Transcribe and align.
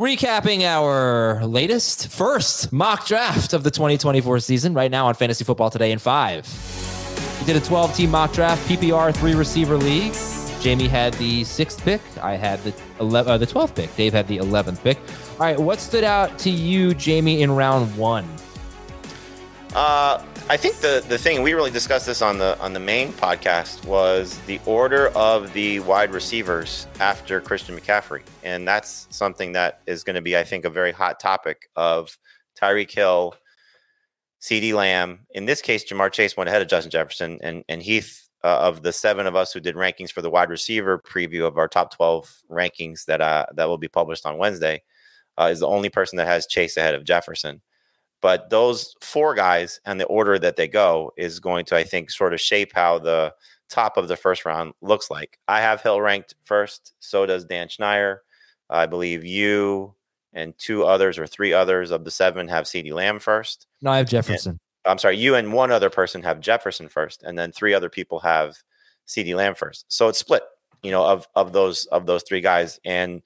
Recapping 0.00 0.62
our 0.62 1.44
latest 1.44 2.08
first 2.08 2.72
mock 2.72 3.06
draft 3.06 3.52
of 3.52 3.64
the 3.64 3.70
2024 3.70 4.40
season 4.40 4.72
right 4.72 4.90
now 4.90 5.08
on 5.08 5.12
Fantasy 5.14 5.44
Football 5.44 5.68
Today 5.68 5.92
in 5.92 5.98
five. 5.98 6.48
We 7.38 7.44
did 7.44 7.56
a 7.56 7.60
12 7.60 7.94
team 7.94 8.10
mock 8.10 8.32
draft, 8.32 8.66
PPR 8.66 9.14
three 9.14 9.34
receiver 9.34 9.76
league. 9.76 10.14
Jamie 10.62 10.88
had 10.88 11.12
the 11.14 11.44
sixth 11.44 11.84
pick. 11.84 12.00
I 12.22 12.36
had 12.36 12.64
the 12.64 12.72
11, 12.98 13.30
uh, 13.30 13.36
the 13.36 13.46
12th 13.46 13.74
pick. 13.74 13.94
Dave 13.94 14.14
had 14.14 14.26
the 14.26 14.38
11th 14.38 14.82
pick. 14.82 14.96
All 15.32 15.40
right, 15.40 15.60
what 15.60 15.80
stood 15.80 16.04
out 16.04 16.38
to 16.38 16.50
you, 16.50 16.94
Jamie, 16.94 17.42
in 17.42 17.50
round 17.50 17.94
one? 17.94 18.26
Uh, 19.74 20.24
I 20.50 20.56
think 20.56 20.78
the 20.78 21.04
the 21.08 21.16
thing 21.16 21.44
we 21.44 21.54
really 21.54 21.70
discussed 21.70 22.06
this 22.06 22.22
on 22.22 22.38
the 22.38 22.58
on 22.58 22.72
the 22.72 22.80
main 22.80 23.12
podcast 23.12 23.84
was 23.84 24.36
the 24.48 24.60
order 24.66 25.10
of 25.10 25.52
the 25.52 25.78
wide 25.78 26.12
receivers 26.12 26.88
after 26.98 27.40
Christian 27.40 27.78
McCaffrey, 27.78 28.22
and 28.42 28.66
that's 28.66 29.06
something 29.10 29.52
that 29.52 29.80
is 29.86 30.02
going 30.02 30.16
to 30.16 30.20
be, 30.20 30.36
I 30.36 30.42
think, 30.42 30.64
a 30.64 30.70
very 30.70 30.90
hot 30.90 31.20
topic 31.20 31.70
of 31.76 32.18
Tyreek 32.60 32.90
Hill, 32.90 33.36
CeeDee 34.40 34.74
Lamb. 34.74 35.20
In 35.30 35.44
this 35.44 35.62
case, 35.62 35.84
Ja'Marr 35.84 36.10
Chase 36.10 36.36
went 36.36 36.48
ahead 36.48 36.62
of 36.62 36.66
Justin 36.66 36.90
Jefferson, 36.90 37.38
and 37.44 37.62
and 37.68 37.80
Heath 37.80 38.28
uh, 38.42 38.58
of 38.58 38.82
the 38.82 38.92
seven 38.92 39.28
of 39.28 39.36
us 39.36 39.52
who 39.52 39.60
did 39.60 39.76
rankings 39.76 40.10
for 40.10 40.20
the 40.20 40.30
wide 40.30 40.50
receiver 40.50 40.98
preview 40.98 41.46
of 41.46 41.58
our 41.58 41.68
top 41.68 41.94
twelve 41.94 42.28
rankings 42.50 43.04
that 43.04 43.20
uh, 43.20 43.46
that 43.54 43.68
will 43.68 43.78
be 43.78 43.86
published 43.86 44.26
on 44.26 44.36
Wednesday, 44.36 44.82
uh, 45.38 45.44
is 45.44 45.60
the 45.60 45.68
only 45.68 45.90
person 45.90 46.16
that 46.16 46.26
has 46.26 46.48
Chase 46.48 46.76
ahead 46.76 46.96
of 46.96 47.04
Jefferson. 47.04 47.62
But 48.20 48.50
those 48.50 48.94
four 49.00 49.34
guys 49.34 49.80
and 49.86 49.98
the 49.98 50.06
order 50.06 50.38
that 50.38 50.56
they 50.56 50.68
go 50.68 51.12
is 51.16 51.40
going 51.40 51.64
to, 51.66 51.76
I 51.76 51.84
think, 51.84 52.10
sort 52.10 52.34
of 52.34 52.40
shape 52.40 52.72
how 52.74 52.98
the 52.98 53.34
top 53.68 53.96
of 53.96 54.08
the 54.08 54.16
first 54.16 54.44
round 54.44 54.74
looks 54.82 55.10
like. 55.10 55.38
I 55.48 55.60
have 55.60 55.80
Hill 55.80 56.00
ranked 56.00 56.34
first. 56.44 56.92
So 57.00 57.24
does 57.24 57.44
Dan 57.44 57.68
Schneier. 57.68 58.18
I 58.68 58.86
believe 58.86 59.24
you 59.24 59.94
and 60.32 60.56
two 60.58 60.84
others 60.84 61.18
or 61.18 61.26
three 61.26 61.52
others 61.52 61.90
of 61.90 62.04
the 62.04 62.10
seven 62.10 62.46
have 62.48 62.64
CeeDee 62.64 62.92
Lamb 62.92 63.18
first. 63.18 63.66
No, 63.80 63.90
I 63.90 63.96
have 63.98 64.08
Jefferson. 64.08 64.50
And, 64.52 64.60
I'm 64.84 64.98
sorry, 64.98 65.16
you 65.16 65.34
and 65.34 65.52
one 65.52 65.70
other 65.72 65.90
person 65.90 66.22
have 66.22 66.40
Jefferson 66.40 66.88
first, 66.88 67.22
and 67.22 67.38
then 67.38 67.52
three 67.52 67.74
other 67.74 67.88
people 67.88 68.20
have 68.20 68.56
CeeDee 69.06 69.34
Lamb 69.34 69.54
first. 69.54 69.86
So 69.88 70.08
it's 70.08 70.18
split, 70.18 70.42
you 70.82 70.90
know, 70.90 71.04
of 71.04 71.26
of 71.34 71.52
those 71.52 71.86
of 71.86 72.06
those 72.06 72.22
three 72.22 72.40
guys. 72.40 72.78
And 72.84 73.22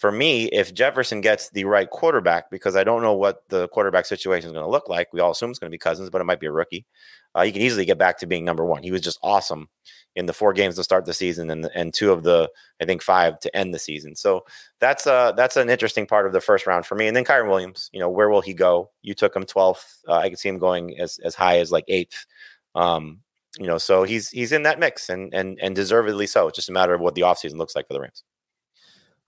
for 0.00 0.10
me, 0.10 0.46
if 0.46 0.72
Jefferson 0.72 1.20
gets 1.20 1.50
the 1.50 1.64
right 1.64 1.88
quarterback, 1.90 2.50
because 2.50 2.74
I 2.74 2.84
don't 2.84 3.02
know 3.02 3.12
what 3.12 3.46
the 3.50 3.68
quarterback 3.68 4.06
situation 4.06 4.46
is 4.46 4.52
going 4.54 4.64
to 4.64 4.70
look 4.70 4.88
like, 4.88 5.12
we 5.12 5.20
all 5.20 5.32
assume 5.32 5.50
it's 5.50 5.58
going 5.58 5.70
to 5.70 5.74
be 5.74 5.78
Cousins, 5.78 6.08
but 6.08 6.22
it 6.22 6.24
might 6.24 6.40
be 6.40 6.46
a 6.46 6.52
rookie. 6.52 6.86
Uh, 7.34 7.44
he 7.44 7.52
can 7.52 7.60
easily 7.60 7.84
get 7.84 7.98
back 7.98 8.16
to 8.18 8.26
being 8.26 8.42
number 8.42 8.64
one. 8.64 8.82
He 8.82 8.92
was 8.92 9.02
just 9.02 9.18
awesome 9.22 9.68
in 10.16 10.24
the 10.24 10.32
four 10.32 10.54
games 10.54 10.76
to 10.76 10.84
start 10.84 11.04
the 11.04 11.12
season, 11.12 11.50
and 11.50 11.70
and 11.74 11.92
two 11.92 12.12
of 12.12 12.22
the 12.22 12.50
I 12.80 12.86
think 12.86 13.02
five 13.02 13.38
to 13.40 13.54
end 13.54 13.74
the 13.74 13.78
season. 13.78 14.16
So 14.16 14.46
that's 14.80 15.06
uh 15.06 15.32
that's 15.32 15.58
an 15.58 15.68
interesting 15.68 16.06
part 16.06 16.26
of 16.26 16.32
the 16.32 16.40
first 16.40 16.66
round 16.66 16.86
for 16.86 16.94
me. 16.94 17.06
And 17.06 17.14
then 17.14 17.26
Kyren 17.26 17.50
Williams, 17.50 17.90
you 17.92 18.00
know, 18.00 18.08
where 18.08 18.30
will 18.30 18.40
he 18.40 18.54
go? 18.54 18.90
You 19.02 19.12
took 19.12 19.36
him 19.36 19.44
twelfth. 19.44 19.98
Uh, 20.08 20.14
I 20.14 20.30
could 20.30 20.38
see 20.38 20.48
him 20.48 20.58
going 20.58 20.98
as 20.98 21.20
as 21.22 21.34
high 21.34 21.58
as 21.58 21.70
like 21.70 21.84
eighth. 21.88 22.24
Um, 22.74 23.20
you 23.58 23.66
know, 23.66 23.78
so 23.78 24.02
he's 24.02 24.30
he's 24.30 24.52
in 24.52 24.62
that 24.62 24.80
mix, 24.80 25.10
and 25.10 25.32
and 25.34 25.58
and 25.60 25.76
deservedly 25.76 26.26
so. 26.26 26.48
It's 26.48 26.56
just 26.56 26.70
a 26.70 26.72
matter 26.72 26.94
of 26.94 27.02
what 27.02 27.14
the 27.14 27.22
offseason 27.22 27.58
looks 27.58 27.76
like 27.76 27.86
for 27.86 27.92
the 27.92 28.00
Rams. 28.00 28.24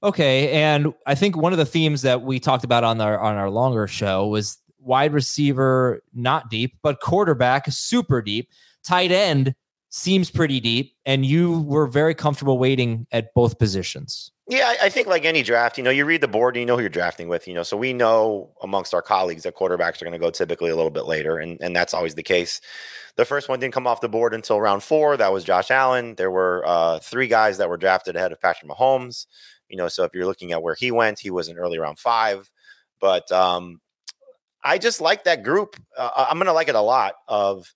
Okay, 0.05 0.51
and 0.51 0.93
I 1.07 1.15
think 1.15 1.37
one 1.37 1.53
of 1.53 1.59
the 1.59 1.67
themes 1.67 2.03
that 2.03 2.23
we 2.23 2.41
talked 2.41 2.65
about 2.65 2.83
on 2.83 3.01
our 3.01 3.21
on 3.21 3.37
our 3.37 3.51
longer 3.51 3.87
show 3.87 4.27
was 4.27 4.59
wide 4.81 5.13
receiver 5.13 6.03
not 6.13 6.51
deep, 6.51 6.77
but 6.83 7.01
quarterback 7.01 7.71
super 7.71 8.21
deep. 8.21 8.49
Tight 8.85 9.13
end 9.13 9.55
seems 9.91 10.31
pretty 10.31 10.59
deep, 10.59 10.97
and 11.07 11.25
you 11.25 11.61
were 11.61 11.87
very 11.87 12.15
comfortable 12.15 12.59
waiting 12.59 13.07
at 13.13 13.33
both 13.35 13.59
positions. 13.59 14.33
Yeah, 14.49 14.75
I 14.83 14.89
think 14.89 15.07
like 15.07 15.25
any 15.25 15.45
draft, 15.45 15.79
you 15.79 15.85
know, 15.85 15.91
you 15.91 16.05
read 16.05 16.21
the 16.21 16.29
board 16.29 16.57
and 16.57 16.61
you 16.61 16.67
know 16.67 16.75
who 16.75 16.81
you're 16.81 16.89
drafting 16.89 17.29
with, 17.29 17.47
you 17.47 17.55
know. 17.55 17.63
So 17.63 17.77
we 17.77 17.93
know 17.93 18.51
amongst 18.61 18.93
our 18.93 19.03
colleagues 19.03 19.45
that 19.45 19.55
quarterbacks 19.55 20.03
are 20.03 20.05
going 20.05 20.13
to 20.13 20.19
go 20.19 20.31
typically 20.31 20.71
a 20.71 20.77
little 20.77 20.91
bit 20.91 21.07
later, 21.07 21.39
and 21.39 21.59
and 21.61 21.77
that's 21.77 21.95
always 21.95 22.17
the 22.17 22.25
case. 22.25 22.61
The 23.17 23.25
first 23.25 23.49
one 23.49 23.61
didn't 23.61 23.75
come 23.75 23.87
off 23.87 24.01
the 24.01 24.09
board 24.09 24.35
until 24.35 24.61
round 24.61 24.83
four. 24.83 25.17
That 25.17 25.33
was 25.33 25.45
Josh 25.45 25.71
Allen. 25.71 26.17
There 26.17 26.31
were 26.31 26.65
uh, 26.67 26.99
three 26.99 27.29
guys 27.29 27.59
that 27.59 27.69
were 27.69 27.77
drafted 27.77 28.17
ahead 28.17 28.33
of 28.33 28.41
Patrick 28.41 28.71
Mahomes. 28.71 29.27
You 29.73 29.79
know, 29.79 29.89
so 29.89 30.05
if 30.05 30.13
you're 30.15 30.27
looking 30.27 30.53
at 30.53 30.63
where 30.63 30.75
he 30.75 30.91
went, 30.91 31.19
he 31.19 31.31
was 31.31 31.49
in 31.49 31.57
early 31.57 31.79
round 31.79 31.99
five. 31.99 32.49
But 33.01 33.33
um, 33.33 33.81
I 34.63 34.77
just 34.77 35.01
like 35.01 35.25
that 35.25 35.43
group. 35.43 35.77
Uh, 35.97 36.27
I'm 36.29 36.37
going 36.37 36.47
to 36.47 36.53
like 36.53 36.69
it 36.69 36.75
a 36.75 36.81
lot 36.81 37.15
of 37.27 37.73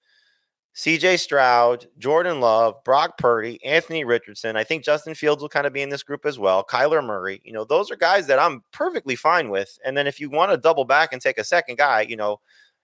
CJ 0.76 1.18
Stroud, 1.18 1.86
Jordan 1.96 2.38
Love, 2.40 2.84
Brock 2.84 3.16
Purdy, 3.16 3.64
Anthony 3.64 4.04
Richardson. 4.04 4.56
I 4.56 4.64
think 4.64 4.84
Justin 4.84 5.14
Fields 5.14 5.40
will 5.40 5.48
kind 5.48 5.66
of 5.66 5.72
be 5.72 5.80
in 5.80 5.88
this 5.88 6.02
group 6.02 6.26
as 6.26 6.38
well. 6.38 6.62
Kyler 6.62 7.02
Murray. 7.02 7.40
You 7.44 7.54
know, 7.54 7.64
those 7.64 7.90
are 7.90 7.96
guys 7.96 8.26
that 8.26 8.38
I'm 8.38 8.62
perfectly 8.72 9.16
fine 9.16 9.48
with. 9.48 9.78
And 9.86 9.96
then 9.96 10.06
if 10.06 10.20
you 10.20 10.28
want 10.28 10.52
to 10.52 10.58
double 10.58 10.84
back 10.84 11.14
and 11.14 11.22
take 11.22 11.38
a 11.38 11.44
second 11.44 11.78
guy, 11.78 12.02
you 12.02 12.16
know, 12.16 12.40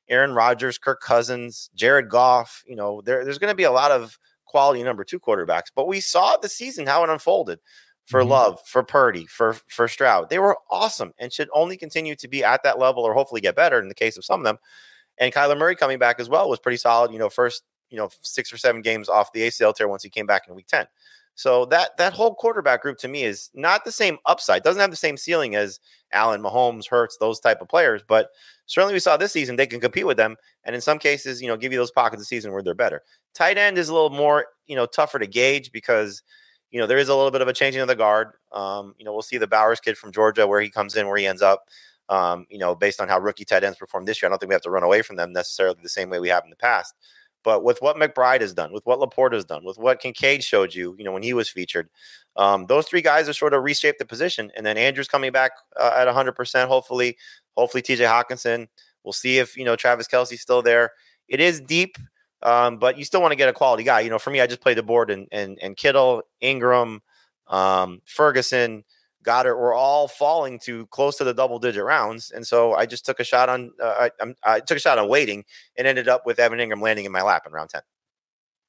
Aaron 0.09 0.33
Rodgers, 0.33 0.79
Kirk 0.79 1.03
Cousins, 1.03 1.69
Jared 1.75 2.09
Goff, 2.09 2.65
you 2.67 2.77
know, 2.77 3.03
there, 3.05 3.25
there's 3.25 3.39
going 3.39 3.53
to 3.53 3.57
be 3.57 3.65
a 3.65 3.71
lot 3.71 3.91
of 3.91 4.19
quality 4.47 4.83
number 4.83 5.05
two 5.05 5.21
quarterbacks. 5.21 5.71
But 5.77 5.87
we 5.87 6.01
saw 6.01 6.39
the 6.39 6.49
season 6.49 6.87
how 6.87 7.05
it 7.05 7.11
unfolded 7.11 7.61
for 8.13 8.21
mm-hmm. 8.21 8.31
Love, 8.31 8.61
for 8.67 8.83
Purdy, 8.83 9.27
for 9.27 9.55
for 9.69 9.89
Stroud. 9.89 10.29
They 10.29 10.39
were 10.39 10.59
awesome 10.71 11.13
and 11.19 11.33
should 11.33 11.49
only 11.55 11.79
continue 11.79 12.15
to 12.17 12.29
be 12.29 12.45
at 12.45 12.63
that 12.63 12.79
level 12.79 13.03
or 13.03 13.15
hopefully 13.15 13.41
get 13.41 13.57
better 13.57 13.81
in 13.81 13.89
the 13.89 13.95
case 13.95 14.19
of 14.19 14.25
some 14.25 14.41
of 14.41 14.45
them. 14.45 14.59
And 15.19 15.33
Kyler 15.33 15.59
Murray 15.59 15.75
coming 15.75 15.99
back 15.99 16.21
as 16.21 16.29
well 16.29 16.49
was 16.49 16.59
pretty 16.59 16.77
solid. 16.77 17.11
You 17.11 17.19
know, 17.19 17.31
first 17.31 17.63
you 17.89 17.97
know 17.97 18.11
six 18.21 18.53
or 18.53 18.59
seven 18.59 18.83
games 18.83 19.09
off 19.09 19.33
the 19.33 19.41
ACL 19.41 19.75
tear 19.75 19.89
once 19.89 20.03
he 20.03 20.11
came 20.11 20.27
back 20.27 20.43
in 20.47 20.55
Week 20.55 20.67
Ten. 20.67 20.87
So 21.35 21.65
that 21.67 21.97
that 21.97 22.13
whole 22.13 22.35
quarterback 22.35 22.83
group 22.83 22.99
to 22.99 23.09
me 23.09 23.25
is 23.25 23.51
not 23.55 23.87
the 23.87 23.93
same 23.93 24.19
upside. 24.27 24.63
Doesn't 24.63 24.81
have 24.81 24.91
the 24.91 24.97
same 24.97 25.17
ceiling 25.17 25.55
as 25.55 25.81
Allen, 26.13 26.43
Mahomes, 26.43 26.87
Hurts, 26.87 27.17
those 27.17 27.41
type 27.41 27.63
of 27.63 27.69
players. 27.69 28.03
But 28.07 28.29
certainly 28.67 28.93
we 28.93 29.01
saw 29.01 29.17
this 29.17 29.33
season 29.33 29.57
they 29.57 29.67
can 29.67 29.81
compete 29.81 30.07
with 30.07 30.19
them, 30.19 30.37
and 30.65 30.75
in 30.75 30.83
some 30.83 30.99
cases, 30.99 31.41
you 31.41 31.49
know, 31.49 31.57
give 31.57 31.73
you 31.73 31.79
those 31.79 31.91
pockets 31.91 32.21
of 32.21 32.29
season 32.29 32.53
where 32.53 32.63
they're 32.63 32.75
better. 32.75 33.03
Tight 33.35 33.57
end 33.57 33.79
is 33.79 33.89
a 33.89 33.95
little 33.95 34.11
more 34.11 34.47
you 34.67 34.77
know 34.77 34.85
tougher 34.85 35.19
to 35.19 35.27
gauge 35.27 35.73
because 35.73 36.23
you 36.73 36.81
know, 36.81 36.87
there 36.87 36.99
is 36.99 37.09
a 37.09 37.15
little 37.15 37.31
bit 37.31 37.43
of 37.43 37.49
a 37.49 37.53
changing 37.53 37.83
of 37.83 37.89
the 37.89 37.95
guard. 37.95 38.33
Um, 38.51 38.95
you 38.99 39.05
know, 39.05 39.13
we'll 39.13 39.23
see 39.23 39.39
the 39.39 39.47
Bowers 39.47 39.79
kid 39.79 39.97
from 39.97 40.11
Georgia 40.11 40.47
where 40.47 40.61
he 40.61 40.71
comes 40.71 40.97
in, 40.97 41.07
where 41.07 41.19
he 41.19 41.27
ends 41.27 41.43
up. 41.43 41.69
Um, 42.09 42.47
you 42.51 42.59
know, 42.59 42.75
based 42.75 43.01
on 43.01 43.09
how 43.09 43.21
rookie 43.21 43.45
tight 43.45 43.63
ends 43.63 43.79
performed 43.79 44.09
this 44.09 44.21
year, 44.21 44.29
I 44.29 44.31
don't 44.31 44.39
think 44.39 44.49
we 44.49 44.55
have 44.55 44.63
to 44.63 44.71
run 44.71 44.83
away 44.83 45.03
from 45.03 45.17
them 45.17 45.33
necessarily 45.33 45.77
the 45.83 45.89
same 45.89 46.11
way 46.11 46.19
we 46.19 46.29
have 46.31 46.45
in 46.45 46.51
the 46.51 46.57
past. 46.57 46.95
But 47.45 47.65
with 47.65 47.81
what 47.83 47.97
McBride 47.97 48.41
has 48.41 48.55
done, 48.55 48.73
with 48.73 48.87
what 48.87 48.99
Laporta 49.01 49.35
has 49.35 49.45
done, 49.45 49.65
with 49.65 49.79
what 49.79 50.01
Kincaid 50.01 50.45
showed 50.45 50.75
you, 50.75 50.95
you 50.99 51.05
know, 51.05 51.13
when 51.13 51.23
he 51.23 51.35
was 51.35 51.49
featured, 51.49 51.89
um, 52.37 52.67
those 52.67 52.87
three 52.87 53.03
guys 53.03 53.27
have 53.27 53.37
sort 53.37 53.55
of 53.55 53.63
reshaped 53.63 53.99
the 53.99 54.05
position. 54.05 54.51
And 54.57 54.65
then 54.65 54.77
Andrews 54.77 55.09
coming 55.09 55.33
back 55.33 55.53
uh, 55.79 55.93
at 55.97 56.09
100%, 56.09 56.69
hopefully. 56.69 57.17
Hopefully, 57.57 57.83
TJ 57.83 58.07
Hockenson. 58.07 58.69
We'll 59.05 59.13
see 59.13 59.39
if, 59.39 59.57
you 59.57 59.65
know, 59.65 59.77
Travis 59.77 60.07
Kelce's 60.09 60.41
still 60.41 60.63
there. 60.63 60.93
It 61.29 61.41
is 61.41 61.61
deep, 61.61 61.97
um, 62.43 62.79
but 62.79 62.99
you 62.99 63.05
still 63.05 63.21
want 63.21 63.33
to 63.33 63.37
get 63.37 63.49
a 63.49 63.53
quality 63.53 63.85
guy. 63.85 64.01
You 64.01 64.11
know, 64.11 64.19
for 64.19 64.31
me, 64.31 64.41
I 64.41 64.47
just 64.47 64.61
played 64.61 64.79
the 64.79 64.83
board 64.83 65.11
and, 65.11 65.29
and, 65.33 65.59
and 65.63 65.77
Kittle, 65.77 66.23
Engram, 66.43 67.01
um, 67.49 68.01
Ferguson, 68.05 68.85
Goedert 69.23 69.57
were 69.57 69.75
all 69.75 70.09
falling 70.09 70.59
to 70.61 70.87
close 70.87 71.17
to 71.19 71.25
the 71.25 71.35
double 71.35 71.59
digit 71.59 71.85
rounds. 71.85 72.31
And 72.31 72.47
so 72.47 72.75
I 72.75 72.87
just 72.87 73.07
took 73.07 73.21
a 73.21 73.25
shot 73.25 73.49
on, 73.49 73.71
uh, 73.81 74.09
I, 74.21 74.35
I 74.43 74.61
took 74.61 74.77
a 74.77 74.81
shot 74.81 74.99
on 74.99 75.09
waiting 75.09 75.45
and 75.77 75.87
ended 75.87 76.09
up 76.09 76.27
with 76.27 76.39
Evan 76.39 76.59
Engram 76.59 76.83
landing 76.83 77.05
in 77.05 77.13
my 77.13 77.23
lap 77.23 77.45
in 77.47 77.53
round 77.53 77.71
10. 77.71 77.83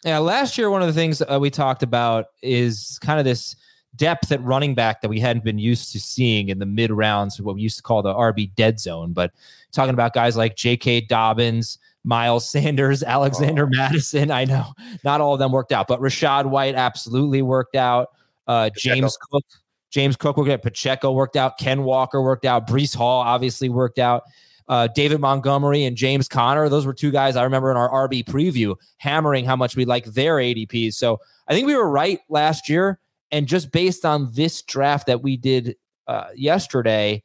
Yeah, 0.06 0.20
last 0.20 0.58
year 0.58 0.70
one 0.70 0.81
of 0.81 0.88
the 0.88 0.94
things 0.94 1.22
uh, 1.22 1.40
we 1.40 1.50
talked 1.50 1.81
about 1.81 2.25
is 2.42 3.00
kind 3.02 3.20
of 3.20 3.25
this 3.25 3.56
depth 3.96 4.31
at 4.31 4.44
running 4.44 4.75
back 4.75 5.02
that 5.02 5.10
we 5.10 5.20
hadn't 5.20 5.44
been 5.44 5.60
used 5.60 5.92
to 5.94 6.00
seeing 6.00 6.50
in 6.50 6.60
the 6.60 6.66
mid 6.66 6.92
rounds, 6.92 7.42
what 7.42 7.56
we 7.56 7.62
used 7.62 7.78
to 7.78 7.84
call 7.84 8.02
the 8.02 8.14
RB 8.14 8.54
dead 8.56 8.80
zone. 8.80 9.14
But 9.14 9.31
talking 9.72 9.94
about 9.94 10.14
guys 10.14 10.36
like 10.36 10.56
J.K. 10.56 11.02
Dobbins, 11.02 11.78
Miles 12.04 12.50
Sanders, 12.50 13.04
Alexander 13.08 13.66
oh. 13.66 13.70
Mattison. 13.76 14.32
I 14.32 14.46
know 14.46 14.74
not 15.04 15.22
all 15.22 15.34
of 15.34 15.40
them 15.40 15.52
worked 15.52 15.72
out, 15.72 15.88
but 15.88 16.00
Rachaad 16.00 16.46
White 16.46 16.76
absolutely 16.76 17.42
worked 17.42 17.76
out. 17.76 18.10
Uh, 18.48 18.70
James 18.78 19.18
Cook, 19.32 19.44
James 19.90 20.16
Cook 20.16 20.38
worked 20.38 20.50
out. 20.50 20.62
Pacheco 20.62 21.12
worked 21.12 21.36
out. 21.36 21.58
Ken 21.58 21.84
Walker 21.84 22.22
worked 22.22 22.46
out. 22.46 22.68
Breece 22.68 22.96
Hall 22.96 23.22
obviously 23.22 23.70
worked 23.70 24.00
out 24.00 24.24
uh, 24.68 24.88
David 24.88 25.20
Montgomery 25.20 25.84
and 25.84 25.96
James 25.96 26.28
Conner. 26.28 26.70
Those 26.70 26.86
were 26.86 26.94
two 26.94 27.12
guys 27.12 27.36
I 27.36 27.44
remember 27.44 27.72
in 27.72 27.78
our 27.78 28.08
RB 28.08 28.24
preview 28.24 28.76
hammering 28.98 29.46
how 29.46 29.56
much 29.56 29.76
we 29.76 29.86
like 29.86 30.06
their 30.06 30.38
ADPs. 30.38 30.94
So 30.94 31.20
I 31.48 31.54
think 31.54 31.68
we 31.68 31.76
were 31.76 31.90
right 31.90 32.20
last 32.30 32.70
year. 32.70 33.00
And 33.32 33.48
just 33.48 33.72
based 33.72 34.06
on 34.06 34.32
this 34.34 34.62
draft 34.62 35.08
that 35.08 35.24
we 35.24 35.38
did 35.38 35.76
uh, 36.08 36.28
yesterday, 36.36 37.24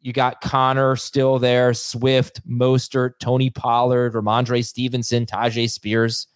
you 0.00 0.12
got 0.12 0.40
Conner 0.40 0.96
still 0.96 1.38
there, 1.38 1.74
Swift, 1.74 2.46
Mostert, 2.48 3.18
Tony 3.20 3.50
Pollard, 3.50 4.14
Rhamondre 4.14 4.64
Stevenson, 4.64 5.26
Tyjae 5.26 5.70
Spears. 5.70 6.26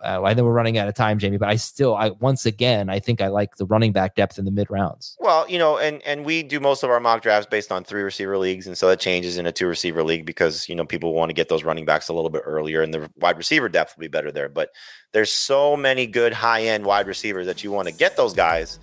Uh, 0.00 0.22
I 0.22 0.34
know 0.34 0.44
we're 0.44 0.52
running 0.52 0.78
out 0.78 0.86
of 0.86 0.94
time, 0.94 1.18
Jamie, 1.18 1.38
but 1.38 1.48
I 1.48 1.56
still, 1.56 1.96
I 1.96 2.10
once 2.10 2.46
again, 2.46 2.88
I 2.88 3.00
think 3.00 3.20
I 3.20 3.26
like 3.28 3.56
the 3.56 3.66
running 3.66 3.90
back 3.90 4.14
depth 4.14 4.38
in 4.38 4.44
the 4.44 4.52
mid 4.52 4.70
rounds. 4.70 5.16
Well, 5.18 5.48
you 5.48 5.58
know, 5.58 5.76
and 5.76 6.00
and 6.02 6.24
we 6.24 6.44
do 6.44 6.60
most 6.60 6.84
of 6.84 6.90
our 6.90 7.00
mock 7.00 7.22
drafts 7.22 7.48
based 7.50 7.72
on 7.72 7.82
three 7.82 8.02
receiver 8.02 8.38
leagues, 8.38 8.68
and 8.68 8.78
so 8.78 8.88
that 8.88 9.00
changes 9.00 9.38
in 9.38 9.46
a 9.46 9.52
two 9.52 9.66
receiver 9.66 10.04
league 10.04 10.24
because 10.24 10.68
you 10.68 10.76
know 10.76 10.84
people 10.84 11.14
want 11.14 11.30
to 11.30 11.34
get 11.34 11.48
those 11.48 11.64
running 11.64 11.84
backs 11.84 12.08
a 12.08 12.12
little 12.12 12.30
bit 12.30 12.42
earlier, 12.44 12.82
and 12.82 12.94
the 12.94 13.10
wide 13.16 13.36
receiver 13.36 13.68
depth 13.68 13.96
will 13.96 14.02
be 14.02 14.08
better 14.08 14.30
there. 14.30 14.48
But 14.48 14.70
there's 15.12 15.32
so 15.32 15.76
many 15.76 16.06
good 16.06 16.32
high 16.32 16.62
end 16.62 16.86
wide 16.86 17.08
receivers 17.08 17.46
that 17.46 17.64
you 17.64 17.72
want 17.72 17.88
to 17.88 17.94
get 17.94 18.16
those 18.16 18.34
guys, 18.34 18.78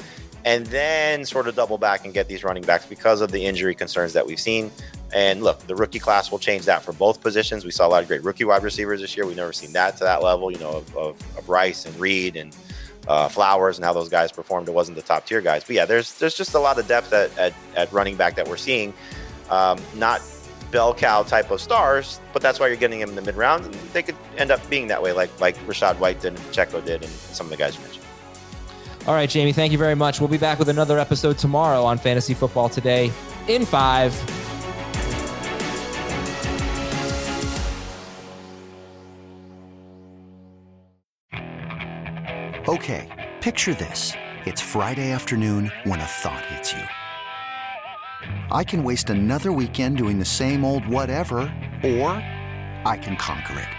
and 0.45 0.65
then 0.67 1.25
sort 1.25 1.47
of 1.47 1.55
double 1.55 1.77
back 1.77 2.05
and 2.05 2.13
get 2.13 2.27
these 2.27 2.43
running 2.43 2.63
backs 2.63 2.85
because 2.85 3.21
of 3.21 3.31
the 3.31 3.45
injury 3.45 3.75
concerns 3.75 4.13
that 4.13 4.25
we've 4.25 4.39
seen. 4.39 4.71
And 5.13 5.43
look, 5.43 5.59
the 5.59 5.75
rookie 5.75 5.99
class 5.99 6.31
will 6.31 6.39
change 6.39 6.65
that 6.65 6.83
for 6.83 6.93
both 6.93 7.21
positions. 7.21 7.65
We 7.65 7.71
saw 7.71 7.87
a 7.87 7.89
lot 7.89 8.03
of 8.03 8.07
great 8.07 8.23
rookie 8.23 8.45
wide 8.45 8.63
receivers 8.63 9.01
this 9.01 9.17
year. 9.17 9.25
We've 9.25 9.35
never 9.35 9.53
seen 9.53 9.73
that 9.73 9.97
to 9.97 10.03
that 10.03 10.21
level, 10.21 10.51
you 10.51 10.59
know, 10.59 10.77
of, 10.77 10.95
of, 10.95 11.37
of 11.37 11.49
Rice 11.49 11.85
and 11.85 11.99
Reed 11.99 12.35
and 12.35 12.55
uh, 13.07 13.27
Flowers 13.27 13.77
and 13.77 13.85
how 13.85 13.93
those 13.93 14.09
guys 14.09 14.31
performed. 14.31 14.67
It 14.67 14.73
wasn't 14.73 14.95
the 14.95 15.01
top 15.01 15.25
tier 15.25 15.41
guys. 15.41 15.63
But 15.63 15.75
yeah, 15.75 15.85
there's 15.85 16.13
there's 16.19 16.35
just 16.35 16.53
a 16.53 16.59
lot 16.59 16.77
of 16.77 16.87
depth 16.87 17.11
at, 17.11 17.35
at, 17.37 17.53
at 17.75 17.91
running 17.91 18.15
back 18.15 18.35
that 18.35 18.47
we're 18.47 18.57
seeing. 18.57 18.93
Um, 19.49 19.79
not 19.95 20.21
bell 20.71 20.93
cow 20.93 21.23
type 21.23 21.49
of 21.49 21.59
stars, 21.59 22.21
but 22.33 22.43
that's 22.43 22.59
why 22.59 22.67
you're 22.67 22.77
getting 22.77 22.99
them 22.99 23.09
in 23.09 23.15
the 23.15 23.21
mid 23.23 23.35
round. 23.35 23.65
They 23.93 24.03
could 24.03 24.15
end 24.37 24.51
up 24.51 24.67
being 24.69 24.87
that 24.87 25.01
way, 25.01 25.11
like 25.11 25.39
like 25.41 25.57
Rachaad 25.65 25.97
White 25.97 26.21
did 26.21 26.35
and 26.35 26.39
Checo 26.53 26.85
did, 26.85 27.03
and 27.03 27.11
some 27.11 27.47
of 27.47 27.51
the 27.51 27.57
guys 27.57 27.75
you 27.75 27.81
mentioned. 27.81 28.05
All 29.07 29.15
right, 29.15 29.29
Jamie, 29.29 29.53
thank 29.53 29.71
you 29.71 29.77
very 29.77 29.95
much. 29.95 30.19
We'll 30.19 30.27
be 30.27 30.37
back 30.37 30.59
with 30.59 30.69
another 30.69 30.99
episode 30.99 31.37
tomorrow 31.37 31.83
on 31.83 31.97
Fantasy 31.97 32.33
Football 32.33 32.69
Today 32.69 33.11
in 33.47 33.65
five. 33.65 34.13
Okay, 42.67 43.07
picture 43.41 43.73
this. 43.73 44.13
It's 44.45 44.61
Friday 44.61 45.11
afternoon 45.11 45.71
when 45.85 45.99
a 45.99 46.05
thought 46.05 46.45
hits 46.45 46.71
you. 46.71 46.83
I 48.51 48.63
can 48.63 48.83
waste 48.83 49.09
another 49.09 49.51
weekend 49.51 49.97
doing 49.97 50.19
the 50.19 50.25
same 50.25 50.63
old 50.63 50.87
whatever, 50.87 51.39
or 51.83 52.11
I 52.85 52.99
can 53.01 53.15
conquer 53.15 53.59
it. 53.59 53.78